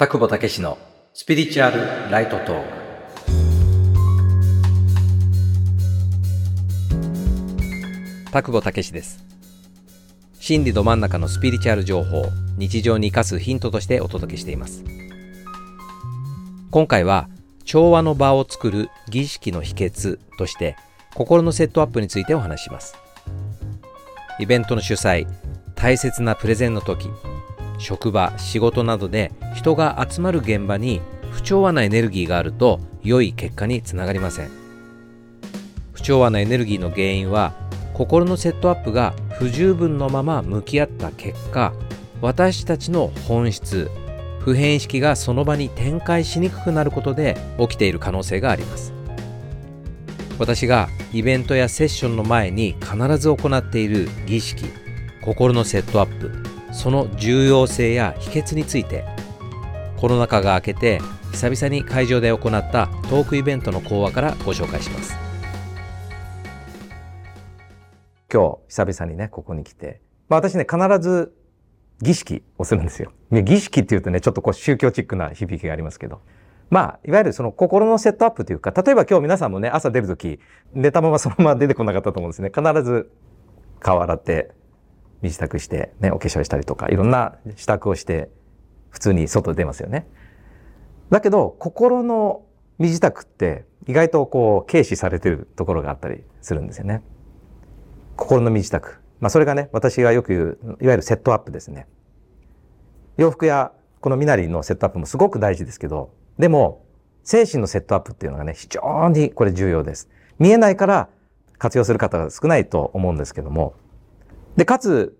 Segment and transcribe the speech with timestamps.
[0.00, 0.78] 田久保武の
[1.12, 2.68] スピリチュアルライトトーク。
[8.30, 9.24] 田久保武です。
[10.38, 12.26] 心理ど真ん中のスピリチュアル情報
[12.56, 14.84] 日常に生かすヒントとしてお届けしています。
[16.70, 17.28] 今回は
[17.64, 20.76] 調和の場を作る儀式の秘訣として
[21.16, 22.94] 心のセットアップについてお話しします。
[24.38, 25.26] イベントの主催
[25.74, 27.10] 大切なプレゼンの時
[27.78, 34.50] 職場仕事などで人が集まる現場に不調和なエネルギーがあると良い結果につながりません。
[35.92, 37.54] 不調和なエネルギーの原因は
[37.94, 41.72] 心のセットアップが不十分のまま向き合った結果
[42.20, 43.90] 私たちの本質
[44.40, 48.92] 普遍意識がその場に展開しにくくなることで起きている可能性があります。
[50.38, 54.66] 私がイベントやセッションの前に必ず行っている儀式
[55.20, 59.04] 心のセットアップその重要性や秘訣について
[59.96, 61.00] コロナ禍が明けて
[61.32, 65.16] 久々に会場で行ったトークイベントの講話からご紹介します。
[68.32, 71.34] 今日久々にねここに来て、まあ、私ね必ず
[72.02, 73.12] 儀式をするんですよ。
[73.30, 76.20] 儀式っていうとねちょっとこう宗教チックな響きがありますけど。
[76.70, 80.38] まあ、いわゆるその心のセットアップというか、例えば今日皆さんもね、朝出るとき、
[80.74, 82.52] 寝たままそのまま出てこなかったと思うんですね。
[82.54, 83.10] 必ず
[83.80, 84.50] 顔洗って、
[85.22, 88.30] 身支度して、ね、お化粧したりとか、いろんな支度をして、
[88.90, 90.06] 普通に外出ますよね。
[91.10, 92.42] だけど、心の
[92.78, 97.02] 身支度って意外とこう、軽視されてるところがあったりするんですよね。
[98.16, 98.80] 心の身支度。
[99.20, 101.86] まあ、それがね、私がよく言う、いわゆるセットアップですね。
[103.16, 106.84] 洋服やこの身なりのセットアップもすごく大事ですけど、でも、
[107.24, 110.08] 精神のセットアップっていうのがね、非常にこれ重要です。
[110.38, 111.08] 見えないから
[111.58, 113.74] 活用する方が少ないと思うんですけども、
[114.58, 115.16] で、かつ、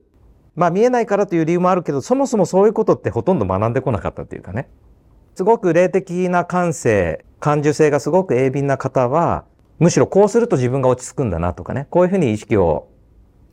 [0.56, 4.68] まあ見えないからという理由もあるけど、そもそもそういうことってほとんど学んでこなかったっていうかね。
[5.36, 9.44] すごく霊的な感性、感受性がすごく鋭敏な方は、
[9.78, 12.88] むしろこうすると自分が落ち着くんだなとかね、こういうふうに意識を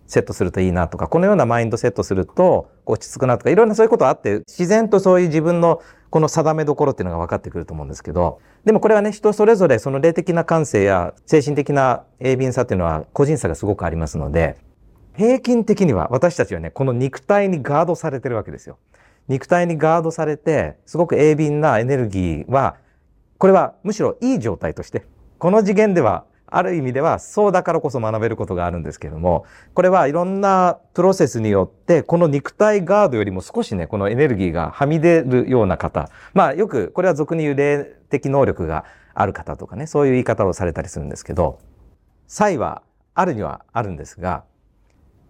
[0.07, 14.57] セットするといいなとか、このようなマインドセットすると落ち着くなとか、いろんなそういうことあって、自然とそういう自分のこの定めどころっていうのが分かってくると思うんですけど、でもこれはね、人それぞれその霊的な感性や精神的な鋭敏さっていうのは個人差がすごくありますので、
[15.17, 18.77] 平均的には私たちはね、この肉体にガードされてるわけですよ。
[19.27, 22.75] 肉体にガードされて、すごく鋭敏なエネルギーは、
[23.37, 25.05] これはむしろいい状態として、
[25.39, 36.09] この次元では、ある意味ではそうだからこそ学べることがあるんですけれども、これはいろんなプロセスによって、この肉体ガードよりも少しね、このエネルギーがはみ出るような方。
[36.33, 41.59] まあよく、これは俗に言う霊的能力がある方とかね、そういう言い方をされたりするんですけど、
[42.27, 42.83] 際は
[43.15, 44.43] あるにはあるんですが、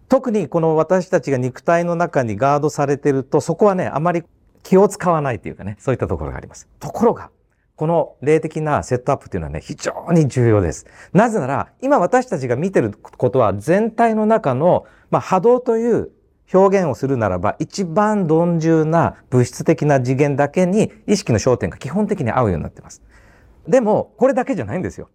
[0.08, 4.22] 特にこの私たちが肉体の中にガードされてると、そこはね、あまり
[4.62, 6.68] 気を使わないというかね、そういったところがあります。
[6.80, 7.30] ところが、
[7.76, 10.86] この霊的なセットアップっていうのはね、非常に重要です。
[11.12, 16.10] なぜなら、今私たちが見てることは全体の中の、まあ、波動という
[16.52, 23.02] 表現をするならば、一番鈍重な物質的な次元だけに意識の焦点が基本的に合うようになっています。
[23.68, 25.10] でも、これだけじゃないんですよ。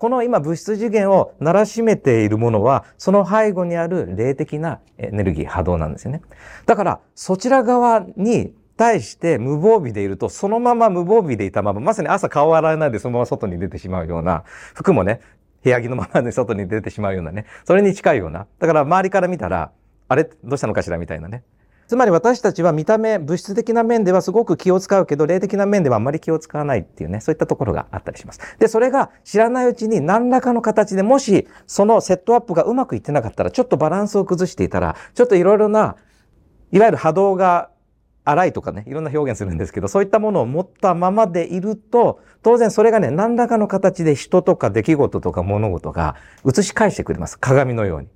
[0.00, 6.22] この今物質次元をならしめているものは、その背後にある霊的なエネルギー、波動なんですよね。
[6.64, 14.44] だから、そちら側に対して無防備でいると、そのまま無防備でいたまま、まさに朝顔洗わないでそのまま外に出てしまうような、
[14.74, 15.20] 服もね、
[15.62, 18.46] 部屋着のままで外に出てしまうようなね、それに近いような。
[18.58, 19.70] だから周りから見たら、
[20.08, 20.24] あれ？
[20.24, 20.96] どうしたのかしら？
[20.96, 21.44] みたいなね。
[21.90, 28.38] つまり私たちは見た目、物質的な面ではすごく気を使うけど、霊的な面ではあんまり気を使わないっていうね、そういったところがあったりします。
[28.60, 35.96] で、それが知らないうちに何らかの形でもし、そのセットアップがうまくいってなかったら、ちょっとバランスを崩していたら、ちょっといろいろな、
[36.70, 37.70] いわゆる波動が
[38.24, 46.14] 荒いとかね、いろんな表現するんですけど、そういったものを持ったままでいると、当然それがね、何らかの形で人とか出来事とか物事が
[46.46, 47.36] 映し返してくれます。
[47.36, 48.08] 鏡のように。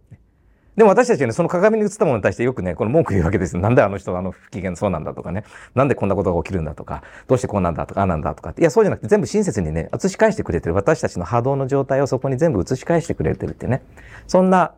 [0.77, 3.63] でも私たちはね、その鏡に映ったものに対してよくね、この文句言うわけですよ。
[3.63, 5.45] なんであの人はあの不機嫌そうなんだとかね。
[5.75, 8.53] なんでこんなことが起きるんだとか、どうしてこうなんだとか、あなんだとか。
[8.59, 10.75] いや、そうじゃなくて全部親切にね、映し返してくれてる。
[10.75, 13.83] 私たちの波動の状態をそこに全部映し返してくれてるってね。
[14.27, 14.75] そんな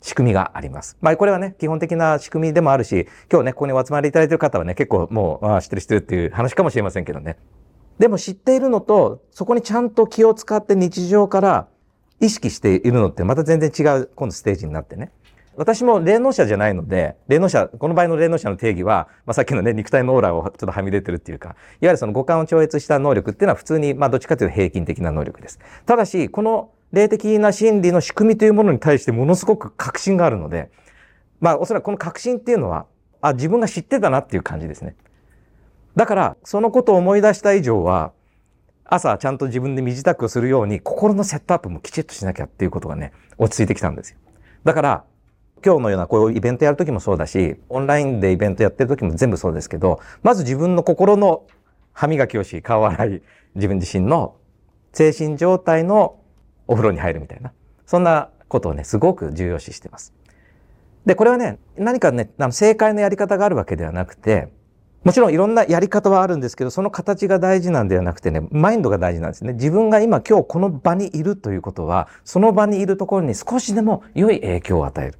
[0.00, 0.96] 仕組みがあります。
[1.00, 7.36] まあこれはね、基本的な仕組みでもあるし、今日ね、ここにお集まりいただいてる方はね、結構もう、ああ、知ってる知ってるっていう話かもしれませんけどね。
[8.00, 11.68] でも知っているのと、そこにちゃんと気を使って日常から
[12.20, 15.12] 意識しているのってまた全然違う今度ステージになってね。
[15.58, 25.58] 私も霊能者じゃないので、霊能者、この場合の霊能者の定義は、まあ、さっきのね、肉体のオーラをちょっとはみ出てるっていうか、いわゆるその五感を超越した能力っていうのは普通に、まあ、どっちかというと平均的な能力です。
[25.84, 30.70] ただし、この霊的な心理の仕組みというものに対してものすごく確信があるので、
[31.40, 32.86] まあおそらくこの確信っていうのは、
[33.20, 34.94] あ、自分が知ってたなっていう感じですね。
[35.96, 38.12] だから、そのことを思い出した以上は、
[38.84, 44.18] 朝ちゃんと自分で身支度をするように、心のセットアップもきちっとしなきゃっていうことがね、落ち着いてきたんですよ。
[44.64, 45.04] だから、
[45.64, 51.46] 今日のようなこういうイベントやるときもそうだし、オンラインでイベントやってるときも全部そうですけど、まず自分の心の
[51.92, 53.22] 歯磨きをし、顔洗い、
[53.54, 54.36] 自分自身の
[54.92, 56.18] 精神状態の
[56.66, 57.52] お風呂に入るみたいな。
[57.86, 60.12] そんなことをね、すごく重要視してます。
[61.06, 64.52] で、これはね、何かね、あの正解のやり方があるわけではなくて、
[65.04, 69.54] もちろんいろんなやり方はあるんですけど、その形が大事なんではなくてね、マインドが大事なんですね。
[69.54, 75.18] 自分が今今日この場にいるということは、その場にいるところに少しでも良い影響を与える。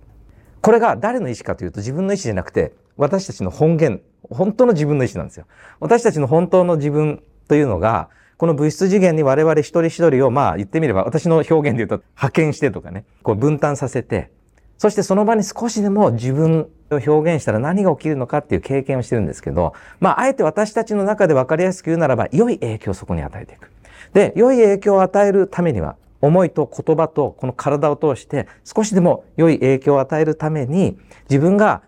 [0.61, 5.47] これが誰の意思かというと自分の意思じゃなくて、私たちの本源、本当の自分の意思なんですよ。
[5.81, 14.31] 私たちの本当の自分というのが、この物質次元に我々一人一人を、まあ言ってみれば、私の表現で言うと派遣してとかね、こう分担させて、
[14.79, 23.71] そしてその場に少しでも自分を表現したら何が起きるのかっていう経験をしてるんですけど、まああえて私たちの中で分かりやすく言うならば、良い影響をそこに与えていく。
[24.13, 30.99] で、良い影響を与えるためには、思いと言葉とこの体を通して少しでも良い影響を与えるために
[31.31, 31.83] 自分が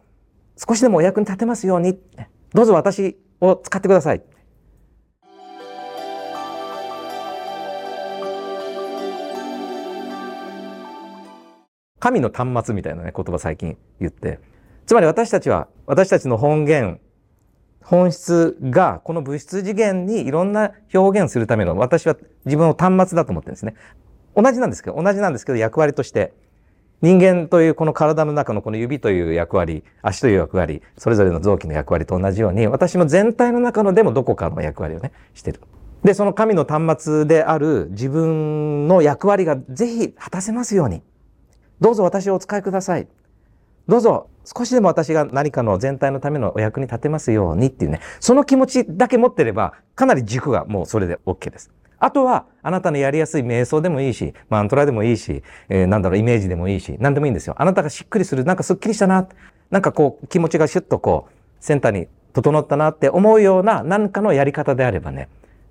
[0.57, 1.99] 少しでもお役に立てますように
[2.53, 4.23] どうぞ私を使ってください。
[11.99, 14.41] 神の端末みたいなね言葉最近言って
[14.87, 16.99] つまり私たちは私たちの本源
[17.83, 22.17] 本質がこの物質次元にいろんな表現するための私は
[22.47, 23.75] 自分を端末だと思ってるんですね。
[24.37, 26.33] 同じなんですけど同じなんですけど役割として
[27.03, 35.61] 人間というこの体の中のこの指という役割足という役割それぞれの臓器の役割と同じように私も全体の中のでもどこかの役割をねしてる。
[36.05, 41.03] でその神の端末である自分の役割がぜひ果たせますように
[41.81, 43.09] どうぞ私をお使いください。
[43.89, 51.71] どうぞ少しでも私が何かの全体のためのお役に立てますようにっていうね、その気持ちだけ持ってれば、かなり軸がもうそれで OK です。
[52.01, 57.55] あとは、あなたのやりやすい瞑想でもいいし、マントラでもいいし、えー、なんだろう、イメージでもいいし、何でもいいんですよ。
[57.59, 59.29] あなたがしっくりする、なんかスッキリしたな、
[59.71, 65.29] なんかこう、気持ちがシュッとこう、センターに整ったなって思うような何かのやり方であればね、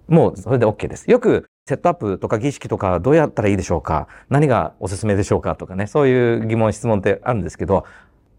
[0.08, 1.10] もうそれで OK です。
[1.10, 7.86] よく、セットアップとか儀式とかどうやったらいいでしょうか何がおすすめでしょうかとかね、そういう疑問、質問ってあるんですけど、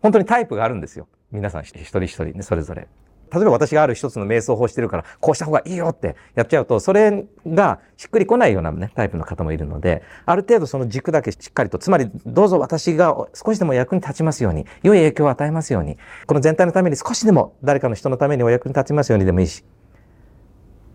[0.03, 1.07] 本当にタイプがあるんですよ。
[1.31, 2.89] 皆さん一人一人ね、それぞれ。
[3.33, 15.97] 例えば私がある一つの瞑想法してるから、こうした方がいいよってやっちゃうと、それがしっくりこないようなね、タイプの方もいるので、ある程度その軸だけしっかりと、つまりどうぞ私が少しでも役に立ちますように、良い影響を与えますように、
[16.27, 19.65] この全体のために少しでも誰かの人のためにお役に立ちますようにでもいいし、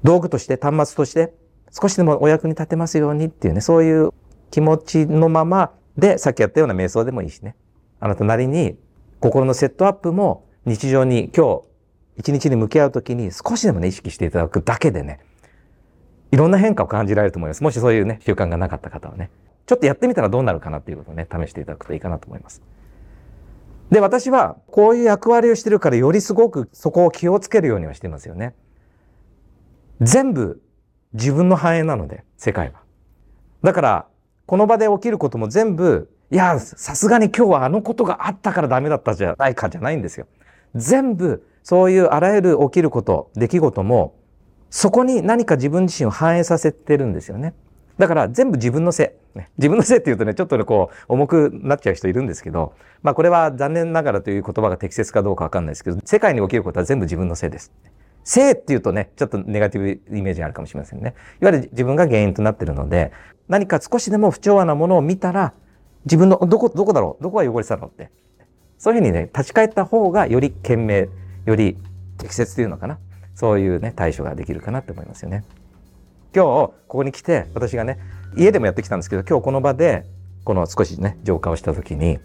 [0.03, 1.33] 道具として、端末として、
[1.71, 4.11] 少しでもお役に立てますようにっていうね、そういう
[4.51, 7.55] 気持ちのままで、さっきやったような瞑想でもいいしね。
[7.99, 8.77] あなたなりに
[9.19, 11.61] 心のセットアップも日常に今日
[12.17, 15.19] 一日に向き合うときに少しでもね、意識していただくだけでね、
[16.31, 17.63] いろんな変化を感じられると思います。
[17.63, 19.29] もしそういうね、習慣がなかった方はね。
[19.65, 22.61] ちょっとやってみたらどうなるかなっていうことをね、試していただくといいかなと思います。
[23.89, 28.55] で、私はこういう役割をしてるからよりすごくそこを気をつけるようにはしてますよね。
[30.01, 30.61] 全部
[31.13, 32.81] 自分の繁栄なので、世界は。
[33.63, 34.07] だから、
[34.45, 40.27] この場で起きることも全部、いや、さすがに今日はあのことがあったからダメだったじゃないかじゃないんですよ。
[40.75, 44.13] 全部そういうあらゆる起きること、出来事も、
[44.69, 47.55] そこに何か自分自身を反映させてるんですよね。
[47.97, 49.39] だから全部自分のせい。
[49.57, 57.71] 自分のせいって言うとね、ちょっとね、こう、重くなっちゃう人いるんですけど、まあこれは残念ながらという言葉が適切かどうかわかんないですけど、世界に起きることは全部自分のせいです。
[58.23, 61.15] せいって言うとね、ちょっとネガティブイメージあるかもしれませんね。
[61.41, 63.11] いわゆる自分が原因となってるので、
[63.47, 65.53] 何か少しでも不調和なものを見たら、
[66.05, 67.23] 自分のどこ、どこだろう？
[67.23, 67.87] どこが汚れてたの？
[67.87, 68.11] って。
[68.77, 71.07] そういうふうにね、立ち返った方がより賢明、
[71.45, 71.77] より
[72.17, 72.99] 適切というのかな
[73.33, 75.43] そういうね対処ができるかなって思いますよね。
[76.33, 77.99] 今日ここに来て私がね
[78.35, 80.05] 家でもやってきたんですけど今日この場で
[80.43, 82.19] この少しね浄化をした時に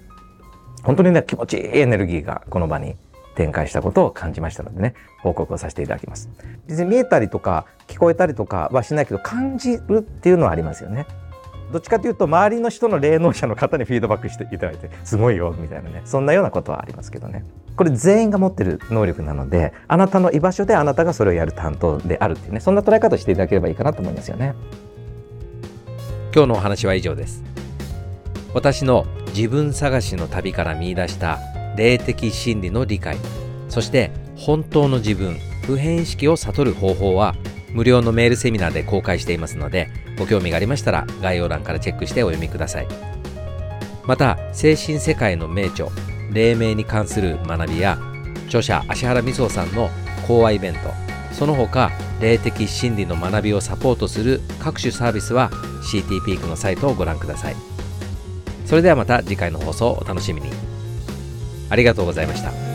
[0.83, 2.97] 本当にね気持ちいいエネルギーがこの場に
[3.37, 6.29] 展開したことを感じましたのでね報告をさせていただきます。
[6.67, 11.07] 別に見えたりとか聞こえたりとかはしないけど感じるっていうのはありますよね。
[11.73, 16.03] どっちかというと周りの人の霊能者の方にフィードバックしていただいてすごいよみたいなね。
[16.05, 17.45] そんなようなことはありますけどね。
[17.77, 24.55] これ全員が持ってる能力なのであなたの居場所であなたがそれをやる担当であるっていうねそんな捉え方をしていただければいいかなと思いますよね。
[26.35, 27.43] 今日のお話は以上です。
[28.53, 31.39] 私の自分探しの旅から見出した
[31.77, 33.17] 霊的真理の理解
[33.69, 37.35] そして本当の自分普遍意識を悟る方法は
[37.73, 39.89] 無料のメールセミナーで公開していますので
[40.21, 42.87] ご興味がありましたら概要欄からチェックしてお読みください。
[44.07, 45.89] また精神世界の名著
[46.33, 47.99] 黎明に関する学びや
[48.47, 49.89] 著者芦原美穂さんの
[50.27, 50.81] 講話イベント
[51.33, 55.51] その他霊的真理の学びをサポートする各種サービスは
[55.83, 57.57] CT ピークのサイトをご覧ください。
[58.67, 60.51] それではまた次回の放送をお楽しみに。
[61.71, 62.70] ありがとうございました。